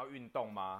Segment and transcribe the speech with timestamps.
[0.00, 0.78] 要运动吗？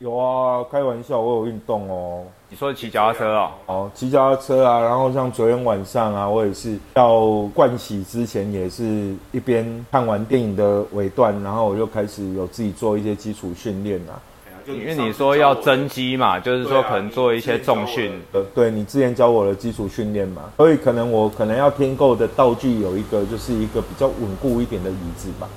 [0.00, 2.24] 有啊，开玩笑，我有运动哦。
[2.48, 3.50] 你说骑脚踏车哦？
[3.66, 7.20] 哦，骑脚踏车啊，然后像昨天晚上啊，我也是要
[7.54, 14.18] 盥洗之前，也是一边看完电影的尾段，然后我就开始有自己做一些基础训练啊。
[14.66, 18.10] 因为你说要增肌嘛，就是说可能做一些重训。
[18.32, 25.48] 呃，对你之前教我的基础训练嘛，所以可能我可能要添购的道具有一个，就是一个比较稳固一点的椅子吧。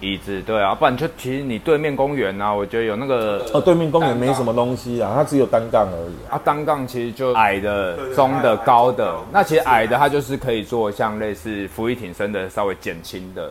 [0.00, 6.40] 椅子对啊，不然就其实你对面公园啊，我觉得有那个哦，对面公园没什么东西啊，它只有单杠而已啊。
[6.42, 9.14] 单杠其实就矮的、中的、高的。
[9.30, 13.50] 那其实矮的它就是可以做像类似俯卧挺身的稍微减轻的。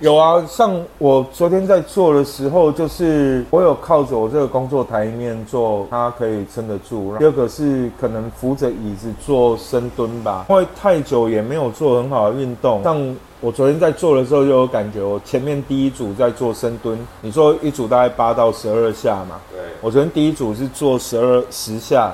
[0.00, 7.16] 有啊，像我昨天在做的时候，就是我有靠着我这个工作台面做，它可以撑得住。
[7.16, 12.82] 第二个是可能扶着椅子做深蹲吧，因为太久也没有做很好的运动。
[12.82, 19.36] 像我昨天在做的时候就有感觉，我前面第一组在做深蹲，你做一组大概八到十二下嘛？
[19.52, 19.60] 对。
[19.80, 22.12] 我昨天第一组是做十二十下，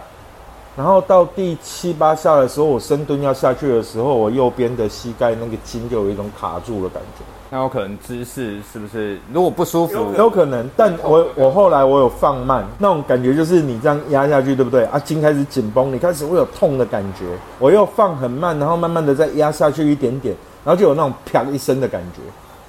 [0.77, 7.25] 然后到第七八下的时候，我深蹲要下去的时候，我右边的膝盖那个筋就有一种卡住的感觉。
[7.49, 9.19] 那有可能姿势是不是？
[9.33, 10.69] 如果不舒服，有可能。
[10.77, 14.85] 但我我后来我有放慢，那种感觉就是你这样压下去，对不对？
[14.87, 17.25] 啊，筋开始紧绷，你开始会有痛的感觉。
[17.59, 22.21] 我又放很慢，然后慢慢的再压下去一点点，然后就有那种啪一声的感觉，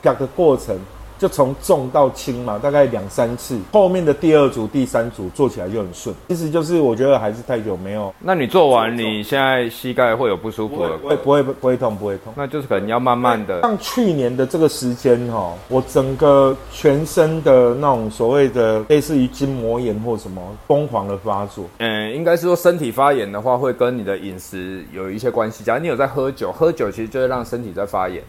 [0.02, 0.78] 啪的过程。
[1.18, 6.16] 就从重到轻嘛，大概两三次，后面的第二组、第三组做起来就很顺。
[6.28, 8.14] 其实就是我觉得还是太久没有。
[8.20, 10.98] 那你做完，你现在膝盖会有不舒服了？
[10.98, 12.34] 不会，不会，不会痛，不会痛。
[12.36, 13.62] 那就是可能要慢慢的。
[13.62, 21.66] 像去年的这个时间哈，我整个全身的那种所谓的类似于筋膜炎或什么疯狂的发作。
[21.78, 25.64] 嗯，应该是说身体发炎的话，会跟你的饮食有一些关系。
[25.64, 28.22] 假如你有在喝酒，喝酒其实就会让身体在发炎。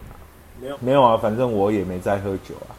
[0.59, 2.73] 没有，没有啊，反正我也没在喝酒啊。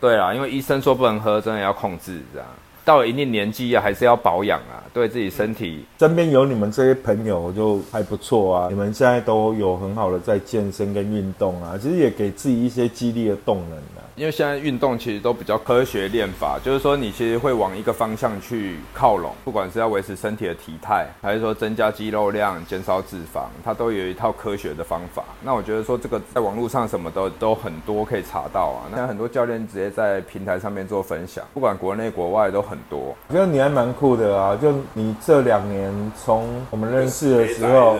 [0.00, 2.48] 对啊，因为医生说不能喝，真的要控制这样。
[2.84, 5.84] 到了一定年纪啊，还是要保养啊，对自己身体。
[5.98, 14.02] 身边有你们这些朋友就还不错啊，你们现在都有很好的在健身跟运动啊，其实也给自己一些激励的动能啊。
[14.16, 25.22] 因为现在运动其实都比较科学练法，就是说你其实会往一个方向去靠拢，不管是要维持身体的体态，还是说增加肌肉量、减少脂肪，它都有一套科学的方法。
[25.44, 28.90] 那我觉得说这个在网络上什么都都很多可以查到啊。
[28.90, 33.14] 那很多教练直接在平台上面做分享，不管国内国外都很多。
[33.28, 37.96] 我觉得你还蛮酷的啊，就你这两年从我们认识的时候，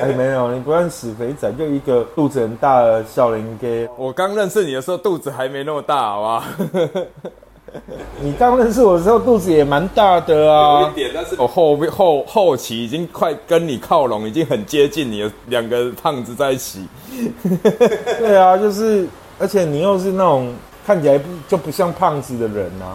[0.00, 3.66] 哎没有，你不算死肥仔，就一个肚子很大的笑林哥。
[3.98, 5.66] 我刚认识你的时候肚子还没。
[5.66, 6.44] 那么大，好吧？
[8.22, 16.86] 你刚认识我的时候肚子也蛮大的啊，有一点，但是我后后后期已经快跟你靠拢，已经很接近你两个胖子在一起。
[18.20, 19.08] 对啊，就是，
[19.40, 20.54] 而且你又是那种
[20.86, 22.94] 看起来不就不像胖子的人啊，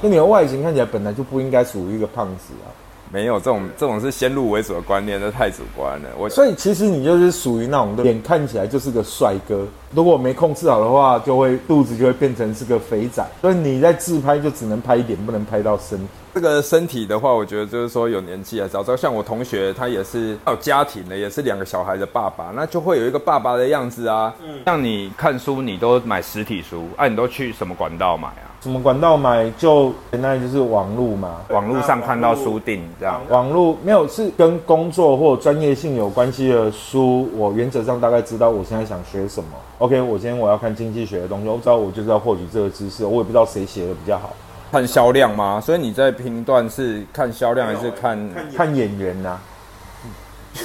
[0.00, 2.70] 那你的外形看起来本来就不应该属于一个胖子啊。
[3.10, 6.10] 没有这种这种是先入为主的观念，这太主观了。
[6.18, 13.26] 我所以其实你就是属于那种脸看起来就是个帅哥，如果没控制好的话，就会肚子就会变成是个肥仔。
[13.40, 15.98] 所以你在自拍就只能拍一点，不能拍到身。
[16.34, 24.32] 这个身体的话，我觉得就是说有年纪啊，早知道像我同学，他也是有家庭的，也是两个小孩的爸爸，那就会有一个爸爸的样子啊。
[24.44, 28.46] 嗯，像你看书，你都买实体书，啊，你都去什么管道买啊？
[28.60, 29.50] 什么管道买？
[29.56, 33.20] 就那就是网络嘛，网络上看到书订这样。
[33.30, 39.50] 网络没有是跟工作或专业性有关系的书，我原则上大概知道我现在想学什么。
[39.78, 44.34] OK，我今天我要看经济学的东西，我知道我就是要获取这个知识，我也不知道谁写的比较好。
[44.72, 45.60] 看销量吗？
[45.64, 49.38] 所以你在评断是看销量还是看看演员呐？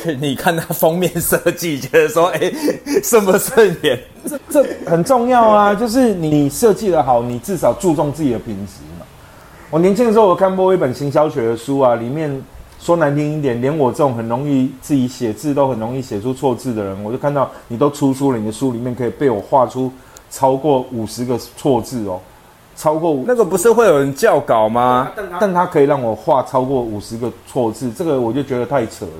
[0.19, 2.51] 你看他封面设计，觉得说，哎，
[3.03, 3.99] 顺不顺眼？
[4.25, 5.75] 这这很重要啊！
[5.75, 9.05] 就是你设计的好，你至少注重自己的品质嘛。
[9.69, 12.43] 我年轻的时候，我看过一本行销学的书啊，里面
[12.83, 19.89] 说难听一点，连我这种很容易自己写字都很容易写出错字的人，我就看到你都出书了，你的书里面可以被我画出
[20.29, 22.19] 超过五十个错字哦，
[22.75, 25.13] 超过那个不是会有人校稿吗？
[25.39, 29.11] 但他可以让我画超过五十个错字，这个我就觉得太扯了。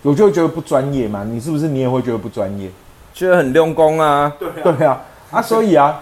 [0.00, 2.70] 我就会觉得不专业嘛，你是不是你也会觉得不专业？
[3.12, 4.98] 觉得很用功啊，对对啊，
[5.30, 6.00] 啊，所以啊，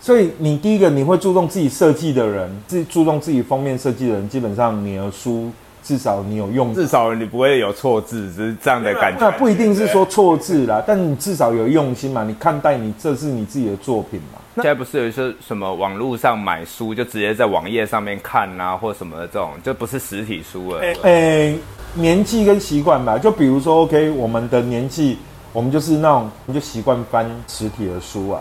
[0.00, 5.48] 所以你第一个你会注重自己设计的人，自注重自己封面设计的人，基本上你的书
[5.90, 9.18] 至少你有用，至少你不会有错字，只是这样的感觉。
[9.18, 14.38] 那不一定是说错字啦，但你至少有用心嘛，你看待你这是你自己的作品嘛。
[14.54, 20.80] 现在不是有一些什么网络上买书就直接在网页上面看啊，或什么的这种，就不是实体书了。
[21.02, 21.58] 诶。
[21.92, 25.18] 年纪跟习惯吧，就比如说，OK，我们的年纪，
[25.52, 28.40] 我们就是那种，我们就习惯翻实体的书啊。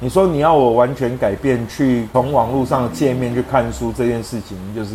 [0.00, 4.94] 你说你要我完全改变，去从网络上的界面去看书这件事情，就是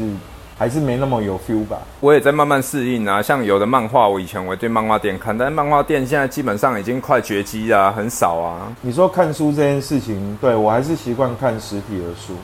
[0.62, 1.80] 还是没那么有 feel 吧？
[2.02, 3.20] 我也在慢慢适应啊。
[3.20, 8.72] 像有的漫画，我以前我对漫画店看，但是漫画店现在基本上已经快绝迹啊，很少啊。
[8.82, 12.36] 你说看书这件事情，对我还是习惯看实体的书，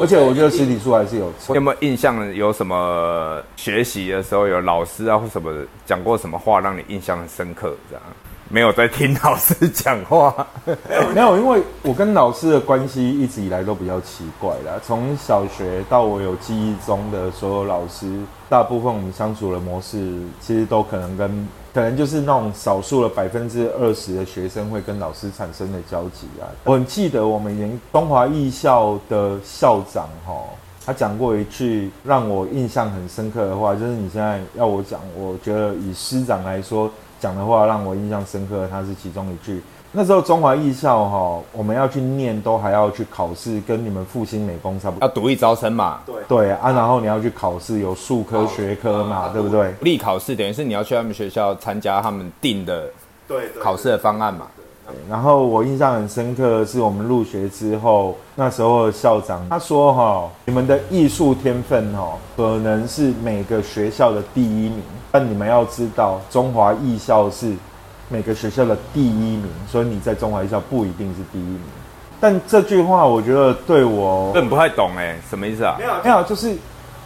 [0.00, 2.34] 而且我觉得实体书还是有你有没有印象？
[2.34, 5.52] 有什么学习的时候有老师啊或什么
[5.84, 7.76] 讲过什么话让你印象很深刻？
[7.90, 8.02] 这样？
[8.48, 10.46] 没有在听老师讲话，
[11.12, 14.80] 没有，因为我跟老师的关系一直以来都比较奇怪啦。
[14.86, 18.06] 从小学到我有记忆中的所有老师，
[18.48, 26.46] 大部分我们相处的模式，其实都可能跟可能就是那种少数的百分之二十的学生会跟老师产生的交集啊。
[26.62, 30.32] 我很记得我们原东华艺校的校长哈，
[30.86, 36.88] 他讲过一句让我印象很深刻的话，就是你现在要我讲，我觉得以师长来说。
[37.20, 39.62] 讲的话让我印象深刻，它是其中一句。
[39.92, 46.00] 那时候中华艺校哈，我们要去念，都还要去考试，跟你们复兴美工差不多，要独立招生嘛。
[46.04, 49.72] 对对啊，然后你要去考试，有数科学科嘛，对不对？
[49.78, 52.90] 独立考试等于是你要去他们学校参加他们定的
[53.26, 54.46] 对考试的方案嘛。
[55.08, 67.52] 然后我印象很深刻的是，我们入学之后，那时候校长他说：“哈，你们的艺术天分哦，可能是每个学校的第一名，但你们要知道，中华艺校是
[68.08, 71.60] 每个学校的第一名，所以你在中华艺校不一定是第一名。”
[72.20, 75.76] 但这句话我觉得对我，很不太懂哎，什么意思啊？
[75.78, 76.56] 没有，没有，就是。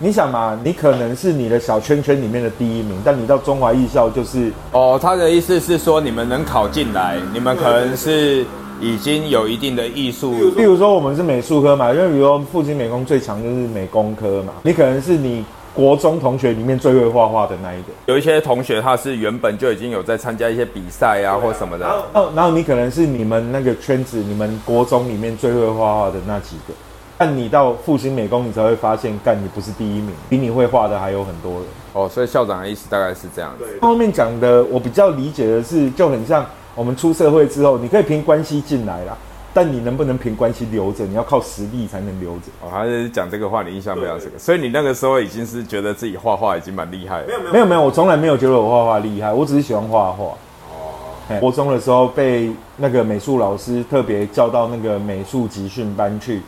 [0.02, 8.42] 你想嘛，你可能是你的小圈圈里面的第一名，但你到中华艺校就是哦，他的意思是说你们能考进来，你们可能是
[8.80, 15.44] 已经有一定的艺术，比如说我们是美术科嘛，因为比如说复兴美工最强就是美工科嘛，你可能是你
[15.74, 21.36] 国中同学里面最会画画的那一个，有一些同学他是原本就已经有在参加一些比赛啊。
[21.36, 26.72] 或什么的，哦，然后你可能是你们那个圈子，你们国中里面最会画画的那几个。
[27.20, 31.64] 但你到复兴美工，你才会发现，干你不是第一名，比你会画的还有很多人。
[31.92, 33.52] 哦，所以校长的意思大概是这样。
[33.58, 39.14] 对，后面讲的我比较理解的是，就很像我们出社会之后，你可以凭关系进来啦，
[39.52, 42.46] 但你能不能凭关系留着，你要靠实力才能留着。
[42.62, 44.38] 哦，还是讲这个话，你印象非常深刻。
[44.38, 47.26] 所以你那个时候已经是觉得自己画画已经蛮厉害了。
[47.26, 50.24] 没有没有没有，我从来没有觉得我画画厉害，我只是喜欢画画。
[50.24, 51.38] 哦。
[51.38, 56.40] 国中的时候被那个美术老师特别叫到那个美术集训班去。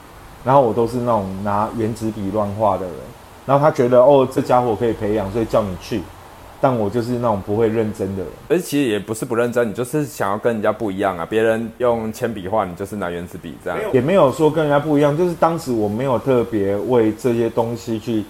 [0.44, 2.94] 然后我都是那种拿原子笔乱画的人，
[3.46, 6.00] 然后他觉得哦这家伙可以培养，所以叫你去，
[6.60, 8.32] 但我就是那种不会认真的人。
[8.48, 11.24] 而其实也不是不认真，你就是想要跟人家不一样啊。
[11.28, 13.78] 别人用铅笔画，你就是拿原子笔这样。
[13.92, 18.24] 也没有说跟人家不一样，就是当时我没有特别为这些东西去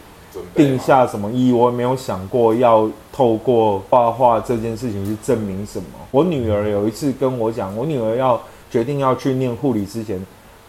[0.55, 5.87] 定下什么意义，我也没有想过要透过画画这件事情去证明什么。
[6.11, 10.21] 我女儿有一次跟我讲，我女儿要决定要去念护理之前。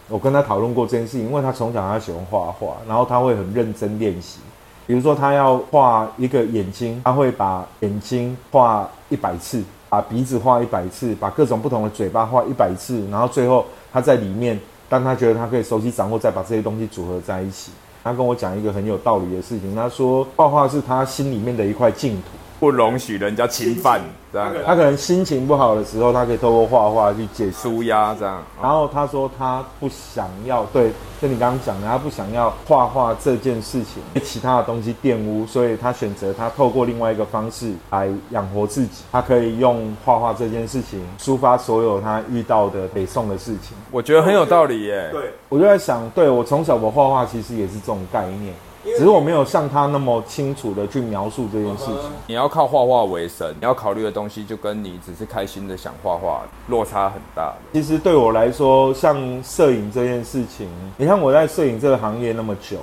[0.08, 4.40] 我跟他讨论过这件事情，因为他从小他喜欢画画，然后他会很认真练习。
[4.86, 17.72] 比如说他要画一个眼睛，他会把眼睛画一百次，把鼻子画一百次，把各种不同的嘴巴画一百次，然后最后他在里面，当他觉得他可以熟悉掌握，再把这些东西组合在一起。
[18.02, 22.28] 他跟我讲一个很有道理的事情，他说画画是他心里面的一块净土。
[22.60, 24.00] 不容许人家侵犯，
[24.32, 24.52] 这样。
[24.64, 28.42] 他可能心情不好的时候，他可以透过画画去解舒压，这样。
[28.62, 39.02] 然后他说他不想要，对，就你刚刚讲的，他不想要画画这件事情被其他的东西玷污，所以他选择他透过另外一个方式来养活自己。
[39.12, 43.76] 他可以用画画这件事情抒发所有他遇到的北宋的事情。
[43.90, 45.10] 我觉得很有道理耶。
[45.12, 48.54] 对，我就在想，对我从小我画画其实也是这种概念。
[48.84, 52.10] 只是我没有像他那么清楚的去描述这件事情。
[52.26, 57.54] 你要靠画画为生，你要考虑的东西就跟你只是开心的想画画落差很大。
[57.72, 62.76] 其实对我来说，像摄影这件事情，你看我在摄影这个行业那么久，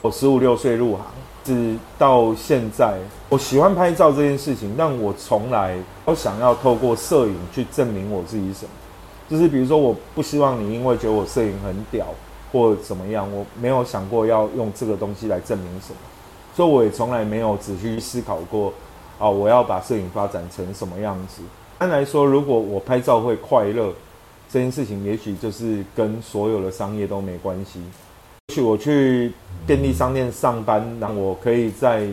[0.00, 1.04] 我十五六岁入行，
[1.44, 2.94] 直到现在，
[3.28, 8.70] 我喜欢拍照这件事情，但我从来都想要透过摄影去证明我自己什么。
[9.28, 12.06] 就是比如说，我不希望你因为觉得我摄影很屌。
[12.52, 15.96] 或怎么样，我没有想过要用这个东西来证明什么，
[16.54, 18.72] 所以我也从来没有仔细思考过，
[19.18, 21.42] 啊，我要把摄影发展成什么样子。
[21.78, 23.92] 按来说，如果我拍照会快乐，
[24.50, 27.80] 这件事情也许就是跟所有的商业都没关系。
[28.48, 29.32] 也许我去
[29.66, 32.06] 便利商店上班，那我可以在。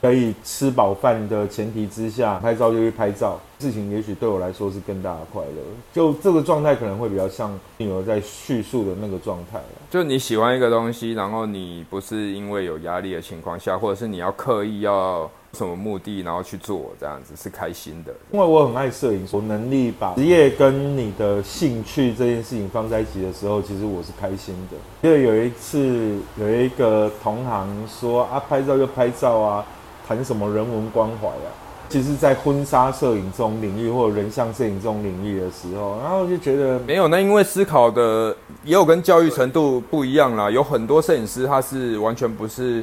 [0.00, 5.62] 可以吃饱饭的前提之下，拍照就去拍照，事情也许对我来说是更大的快乐。
[5.92, 9.58] 就这个状态可能会比较像女儿在叙述的那个状态
[9.90, 18.12] 就你喜欢一个东西，然后你不是因为有压力的情况下，或者是你要刻意要什么目的，然后去做这样子是开心的。
[18.30, 24.76] 因为我很爱摄影，我能力把职业跟你的兴趣这件事情放在一起的时候，其实我是开心的。
[25.00, 29.66] 因为有一次有一个同行说啊，拍照就拍照啊，
[30.08, 31.52] 谈什么人文关怀啊。
[31.90, 37.08] 其实，在婚纱摄影这种领域，或者人像摄影这种领域的时候，然后就觉得没有。
[37.08, 38.34] 那因为思考的
[38.64, 42.82] 也有跟教育程度不一样啦，有很多摄影师他是完全不是。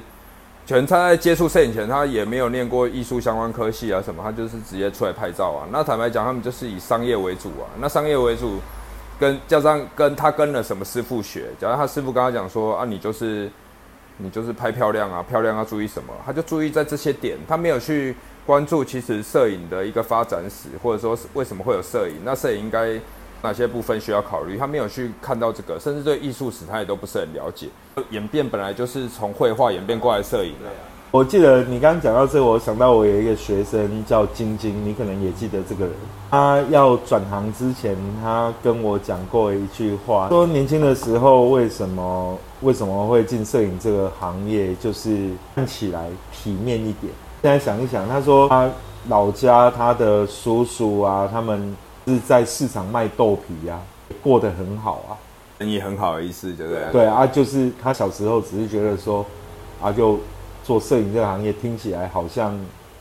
[0.67, 5.67] 全他在接触摄影前，他也没有念过艺术相关科系啊什么，他就是直接出来拍照啊。
[5.71, 7.69] 那坦白讲，他们就是以商业为主啊。
[7.79, 8.53] 那商业为主，
[9.19, 13.47] 跟加上跟他跟了什么师傅学，假如他师傅跟他讲说啊，你就是
[14.17, 22.99] 你就是拍漂亮啊，漂亮要注意什么，他就注意在这些点，他没有去关注其实摄影的一个发展史，或者说为什么会有摄影，那摄影应该。
[23.41, 24.57] 哪些部分需要考虑？
[24.57, 27.67] 他没有去看到这个，甚至对艺术史他也都不是很了解。
[28.09, 30.69] 演变本来就是从绘画演变过来摄影的。
[31.11, 35.93] 我记得你刚刚讲到这，我想到我有一个学生叫晶晶，你可能也记得这个人。
[36.31, 47.13] 他要转行之前，他跟我讲过一句话，说年轻的时候为什么为什么会进摄影这个行业，就是看起来体面一点。
[47.41, 48.69] 现在想一想，他说他
[49.07, 51.73] 老家他的叔叔啊，他们。
[52.07, 53.79] 是在市场卖豆皮呀，
[54.21, 55.17] 过得很好啊，
[55.57, 56.91] 生意很好的意思，对不对？
[56.91, 59.25] 对啊，就是他小时候只是觉得说，
[59.81, 60.19] 啊，就
[60.63, 62.55] 做摄影这个行业听起来好像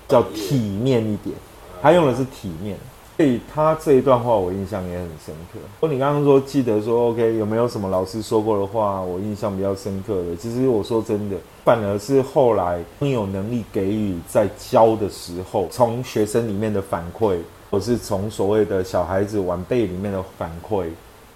[0.08, 1.36] 叫体面一点，
[1.82, 2.78] 他用的是体面，
[3.16, 5.58] 所以他这一段话我印象也很深刻。
[5.80, 10.36] 说你刚刚说记得说 OK，有没有什么老师说过的话我印象比较深刻的？
[10.36, 17.38] 其实我说真的，反而是后来你有能力给予在教的时候，从学生里面的反馈。
[17.70, 20.86] 或是从所谓的小孩子晚辈里面的反馈，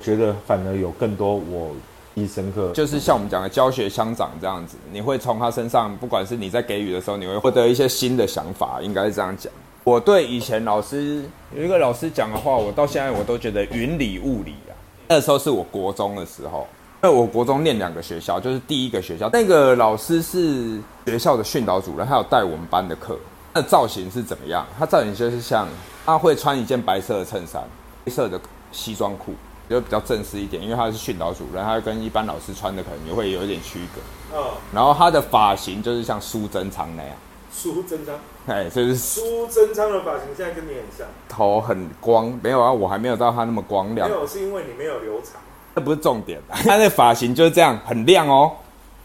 [0.01, 1.73] 觉得反而有更多我
[2.15, 9.53] 印深刻，就是像我们讲的教学相长这样子，你会从他身上，不管是你在给予的时候，你会获得一些新的想法，应该是这样讲。
[9.89, 11.25] 我对以前老师
[11.57, 14.77] 有一个老师讲的话，我到现在我都觉得云里雾里啊。
[15.09, 16.69] 那时候是我国中的时候，
[17.03, 23.19] 因为我国中念两个学校，就是第一个学校那个老师是学校的训导主任，他有带我们班的课。
[23.55, 24.67] 那造型是怎么样？
[24.79, 25.67] 他造型就是像。
[26.05, 27.63] 他会穿一件白色的衬衫，
[28.07, 28.41] 黑色的
[28.73, 29.35] 西装裤，
[29.69, 34.39] 就比较正式一点，因为他是训导主任，他跟一般老师穿的可能也会有一点区隔。
[34.39, 34.53] 哦。
[34.73, 37.13] 然后他的发型就是像苏贞昌那样。
[37.59, 38.15] 苏贞昌。
[38.47, 41.07] 哎，就是苏贞昌的发型，现在跟你很像。
[41.29, 44.09] 头很光，没有啊，我还没有到他那么光亮。
[44.09, 45.41] 没有，是因为你没有留长。
[45.75, 48.53] 那不是重点， 他那发型就是这样，很亮哦，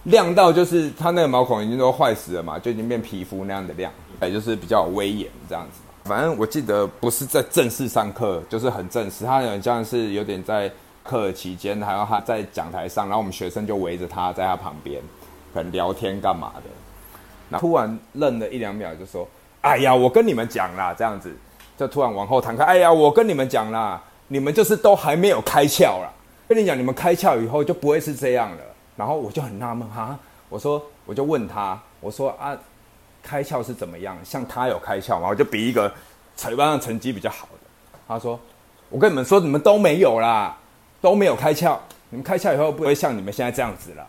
[0.04, 5.80] 亮到就是他那个毛孔已经都坏死了嘛，就已经变皮肤那样的亮，哎，就是比较威严这样子。
[6.04, 9.26] 反正我记得不是在正式上课，就是很正式。
[9.26, 10.72] 他有点像是有点在
[11.04, 15.02] 课期间，还有他在讲台上，然后我们学生就围着他在他旁边，
[15.54, 16.64] 可能聊天干嘛的。
[17.60, 19.28] 突然愣了一两秒，就说
[19.62, 21.36] ：“哎呀，我跟你们讲啦，这样子。”
[21.78, 26.12] 就突然往后弹开：“哎呀，我跟你们讲啦，你们就是都还没有开窍啦。
[26.48, 28.58] 跟你讲，你们开窍以后就不会是这样了。”
[28.96, 30.18] 然后我就很纳闷哈，
[30.50, 32.58] 我说我就问他，我说啊。
[33.26, 34.18] 开窍是怎么样？
[34.22, 35.30] 像他有开窍吗？
[35.30, 35.90] 我就比一个
[36.36, 37.60] 成班上成绩比较好的。
[38.06, 38.38] 他说
[38.92, 40.58] ：“我跟你们说，你们都没有啦，
[41.00, 41.78] 都没有开窍。
[42.10, 44.06] 你们开窍以后不会像你们现在这样子了。”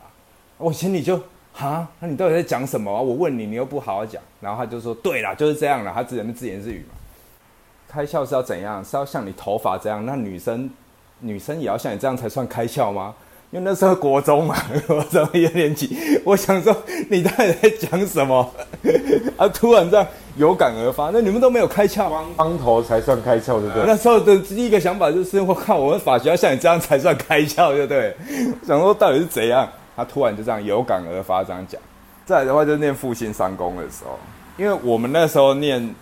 [0.59, 1.23] 我心里就
[1.57, 3.01] 哈，那你到底在讲什么啊？
[3.01, 4.21] 我问你，你又不好好讲。
[4.41, 6.95] 然后他就说：“对啦，就是这样了。”他自言自言自语嘛。
[7.89, 8.85] 开窍是要怎样？
[8.85, 10.05] 是要像你头发这样？
[10.05, 10.69] 那女生
[11.21, 13.15] 女生也要像你这样才算开窍吗？
[13.53, 14.57] 因为那时候国中嘛，
[14.89, 16.77] 国中一年级，我想说
[17.09, 18.53] 你到底在讲什么？
[19.39, 20.05] 啊，突然这样
[20.37, 23.85] 有感而发，那你们都没有开窍，光头才算开窍，对不对？
[23.87, 28.17] 那时候的第一个想法就是，我靠我们法学要像你这样才算开窍，对不对？
[28.67, 29.71] 想说到底是怎样？
[29.97, 31.81] 他突然就这样有感而发这样讲。
[32.27, 34.19] 再来的话，就念复兴三公的时候，
[34.57, 35.95] 因为我们那时候念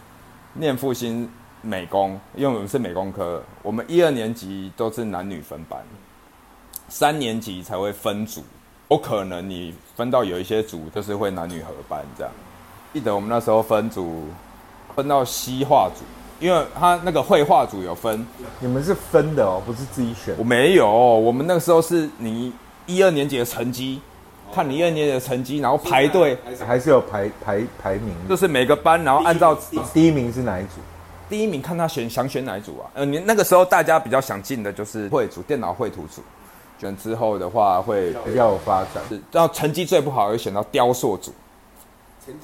[0.54, 1.28] 念复兴
[1.60, 5.80] 美工，因为我们是美工科，我们一二年级都是男女分班。
[6.88, 8.44] 三年级才会分组，
[8.90, 12.32] 有可能你分到有一些组就是会男女合班这样。
[12.92, 14.24] 记得我们那时候分组，
[14.94, 16.04] 分到西画组，
[16.38, 18.26] 因为他那个绘画组有分。
[18.60, 20.34] 你们是分的哦，不是自己选。
[20.36, 22.52] 我没有，我们那个时候是你
[22.86, 24.00] 一二年级的成绩，
[24.54, 26.36] 看你一二年级的成绩，然后排队，
[26.66, 29.56] 还是有排排排名，就是每个班，然后按照
[29.92, 30.80] 第一名是哪一组？
[31.28, 32.90] 第一名看他选想选哪一组啊？
[32.94, 36.22] 呃，你那个时候大家比较想进的就是绘组，电脑绘图组。
[36.78, 41.32] 选之后的话会比较有发展，然后成绩最不好会选到雕塑组。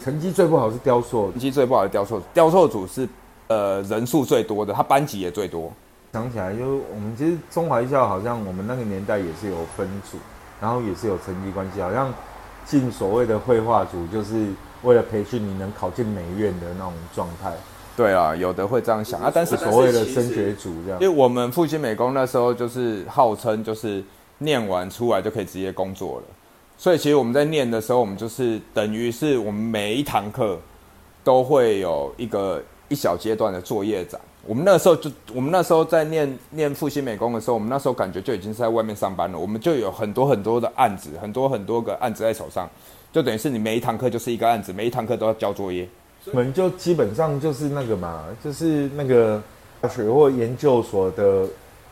[0.01, 2.23] 成绩最不好是雕塑，成绩最不好是雕塑。
[2.33, 3.09] 雕塑组是
[3.49, 5.73] 呃人数最多的，他班级也最多。
[6.13, 10.17] 想起来，就我们其实中华艺校好像我们那个年代也是有分组，
[10.61, 12.13] 然后也是有成绩关系，好像
[12.65, 14.47] 进所谓的绘画组就是
[14.83, 17.53] 为了培训你能考进美院的那种状态。
[17.97, 24.03] 对啊，有的会这样想啊，但是所谓的升学组这样，因为我们复兴美工那时候就是号称就是
[24.39, 26.27] 念完出来就可以直接工作了，
[26.77, 30.57] 所以其实我们在念的时候，我们就是等于是我们每一堂课
[31.23, 34.19] 都会有一个一小阶段的作业展。
[34.49, 42.67] 我们那时候就我们那时候在念念复兴美工的时候，我们那时候感觉就已经是在外面上班了，我们就有很多很多的案子，很多很多个案子在手上，
[43.13, 45.87] 就等于是你每一堂课就是一个案子，每一堂课都要交作业。
[46.33, 49.43] 我们就基本上就是那个嘛，就是那个
[49.83, 51.45] 大学或研究所的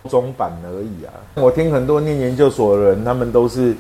[0.09, 1.13] 中版而已啊。
[1.35, 3.77] 我听很多念研究所的人，他们都是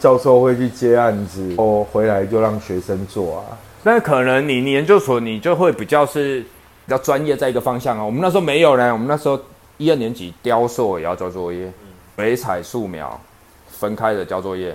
[0.00, 3.58] 教授会去接案子，哦，回来就让学生做啊。
[3.82, 6.42] 那可能你你研究所你就会比较是
[6.86, 8.04] 比较专业在一个方向啊。
[8.04, 9.38] 我们那时候没有呢，我们那时候
[9.76, 11.70] 一二年级雕塑也要交作业，
[12.16, 13.20] 水彩素描
[13.68, 14.74] 分开的交作业，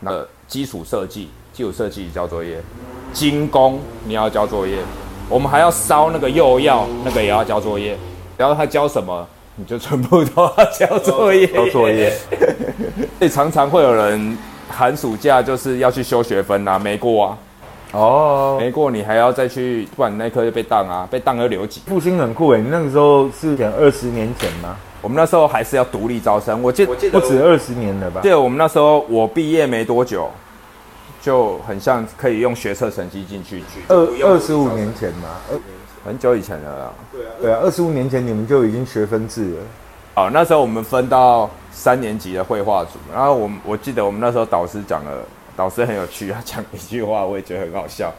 [0.00, 2.60] 那基础设计基础设计交作业。
[3.12, 4.78] 精工你要交作业，
[5.28, 7.96] 我们还要烧那个釉药，那个也要交作业。
[8.36, 9.24] 然后他教什么，
[9.54, 11.46] 你就全部都要交作业。
[11.46, 12.12] 交作业，
[13.20, 14.36] 所以常常会有人
[14.68, 17.38] 寒暑假就是要去修学分啊，没过啊。
[17.94, 21.80] 哦，没过你还要再去，不然你那科就被当啊，被当要留级。
[21.86, 24.76] 复兴很酷诶，你那个时候是讲二十年前吗？
[25.00, 28.20] 我们那时候还是要独立招生，我记我记得不止二十年了吧？
[28.22, 30.28] 记得我们那时候我毕业没多久。
[31.22, 35.30] 就很像可以用学测成绩进去，二二十五年前嘛，
[36.04, 36.92] 很久以前了。
[37.10, 39.56] 对啊，对啊，二十五年前你们就已经学分制了。
[40.16, 45.12] 哦，那时候我们分到三年级的绘画组，然后我我记得我们那时候导师讲了，
[45.56, 48.12] 导师很有趣，他讲一句话，我也觉得很好笑。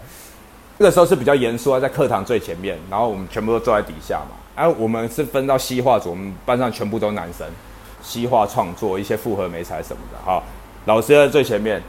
[0.78, 4.36] 那个时候是比较严肃啊，在课堂最前面，然后我们全部都坐在底下嘛。
[4.56, 7.48] 然后我们是分到西画组，我们班上全部都男生，
[8.02, 10.18] 西画创作一些复合美材什么的。
[10.26, 10.42] 哈，
[10.86, 11.82] 老师在最前面。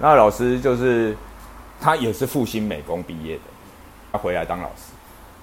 [0.00, 1.16] 那老师就是，
[1.80, 3.42] 他也是复兴美工毕业的，
[4.10, 4.92] 他回来当老师，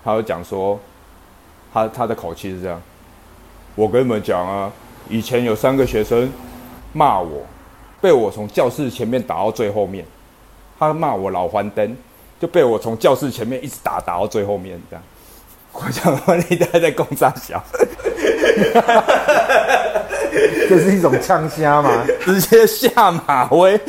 [0.03, 0.77] 他就讲说，
[1.71, 2.81] 他他的口气是这样，
[3.75, 4.69] 我跟你们讲啊，
[5.07, 6.29] 以前有三个学生
[6.91, 7.43] 骂我，
[8.01, 10.05] 被我从教室前面打到最后面，
[10.77, 11.95] 他骂我老还灯，
[12.39, 15.03] 就被我从教室前面一直打打到最后面这样，
[15.73, 17.63] 我想说你还在攻杀小。
[20.69, 22.05] 这是一种呛虾吗？
[22.23, 23.79] 直接下马威，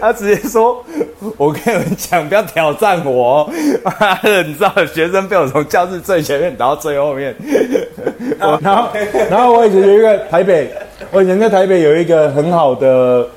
[0.00, 0.82] 他直接说
[1.36, 3.46] ：“我跟你们讲，不要挑战我。”
[4.46, 7.36] 你知道，学生被我从教室最前面打到最后面。
[8.38, 8.88] 然后，
[9.30, 10.72] 然后我以前有一个台北，
[11.10, 13.28] 我以前在台北有一个很好的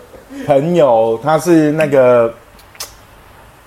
[0.46, 2.34] 朋友，他是那个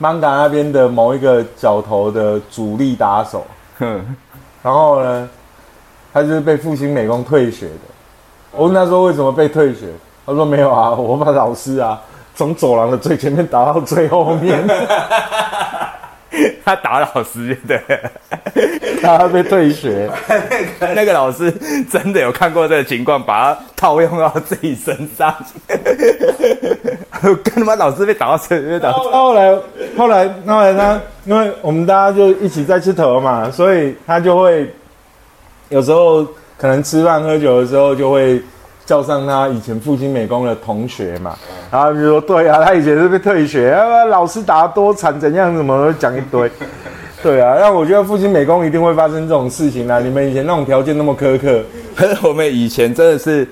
[0.01, 3.47] Manga 那边的某一个角头的主力打手。
[4.63, 5.29] 然后呢，
[6.13, 7.81] 他就是被复兴美工退学的。
[8.53, 9.89] 我问他说为什么被退学，
[10.25, 12.01] 他说没有啊，我把老师啊
[12.35, 14.67] 从走廊的最前面打到最后面，
[16.65, 17.81] 他打老师对，
[19.03, 20.11] 他被退学。
[20.81, 21.53] 那个那个老师
[21.91, 25.35] 真的有看过这个情况，把他套用到自己身上，
[27.45, 28.93] 跟他妈老师被打到最后打。
[28.93, 29.59] 后来
[29.97, 34.73] 后来后来他，因为我们大家就一起在吃头嘛，所以他就会
[35.69, 36.27] 有时候。
[36.59, 38.41] 可能吃饭喝酒的时候，就会
[38.87, 41.37] 叫上他以前复兴美工的同学嘛，
[41.71, 46.51] 然后就说：“对啊，他以前是被退学，啊，老师打多惨，怎样怎么讲一堆。
[47.23, 50.01] ”对啊，那我觉得复兴美工一定会发生这种事情啊！
[50.01, 51.63] 你们以前那种条件那么苛刻，
[51.95, 53.47] 可 是我们以前真的是，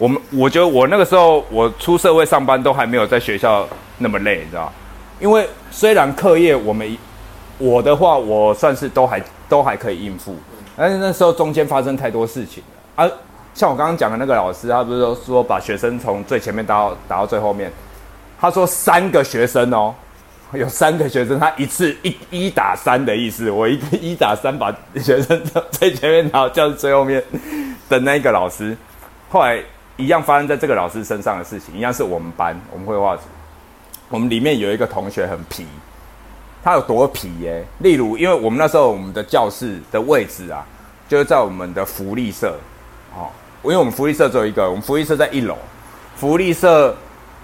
[0.00, 4.72] 我们我觉得我那个时候我出社会上班都还没有在学校那么累，你知道
[5.20, 6.96] 因为虽然课业我们
[7.58, 10.34] 我的话，我算是都还都还可以应付。
[10.74, 12.62] 但是那时候中间发生太多事情
[12.96, 13.10] 了啊！
[13.52, 17.70] 像我刚刚讲的那个老师，他不是说说把学生从最前面打到打到最后面？
[18.40, 19.94] 他说三个学生哦，
[20.54, 27.22] 有三个学生，他一次一一打三的意思，我一一打三把学生从最前面打到教室最后面
[27.90, 28.74] 的那一个老师，
[29.28, 29.62] 后来
[30.00, 33.22] 一样发生在这个老师身上的事情，一样是我们班我们绘画组，
[34.08, 35.66] 我们里面有一个同学很皮。
[36.62, 37.64] 他有多皮耶？
[37.78, 40.62] 例如，因为我们那时候我们的教室的位置啊，
[41.08, 42.54] 就是在我们的福利社，
[43.16, 43.32] 哦，
[43.62, 45.56] 因为我们福利社只有一个，我们福利社在一楼，
[46.16, 46.94] 福利社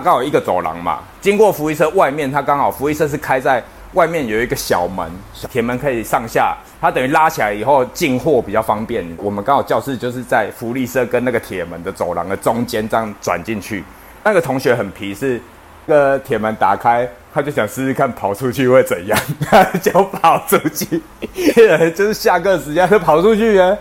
[0.04, 5.10] 刚好一个走廊嘛，经过福利社外面，它刚好福利社是开在外面有一个小门，
[5.50, 9.06] 铁门可以上下，它等于拉起来以后进货比较方便。
[9.18, 13.82] 我们刚好教室就是在福利社跟那个铁门的走廊的中间这样转进去。
[14.22, 15.40] 那个同学很皮，是
[15.86, 17.08] 那个铁门打开。
[17.34, 21.02] 他就想试试看跑出去会怎样，他 就跑出去，
[21.94, 23.76] 就是下课时间就跑出去耶，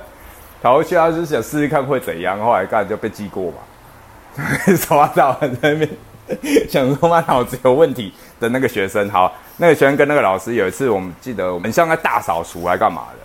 [0.61, 4.43] 跑出去他就想试试看会怎样，后来干就被记过嘛，
[4.85, 5.89] 抓到在那边
[6.69, 13.19] 想说他脑子有问题的那个学生，好，那个学生跟那个老师有一次，我们记得我们像在大扫除还干嘛的。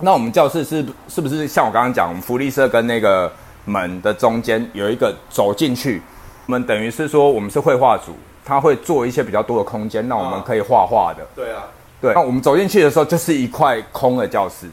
[0.00, 3.30] 那我们教室是是不是像我刚刚讲，我们福利社跟那个
[3.64, 6.00] 门的中间有一个走进去，
[6.46, 11.26] 我们等于是说我们是绘画组，他会做一些比较多的空间，让我们可以画画的。
[11.34, 11.64] 对啊，
[12.00, 14.66] 对，那我们走进去的时候，就是一块空的教室，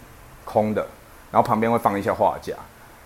[0.45, 0.85] 空的，
[1.31, 2.53] 然后旁边会放一些画架，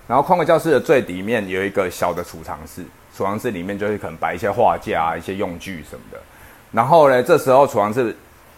[0.07, 2.83] 然后空的教室的最底面有一个小的储藏室，
[3.15, 6.19] 储藏室里面就是可能摆一些画架、一些用具什么的。
[6.71, 8.15] 然后呢，这时候储藏室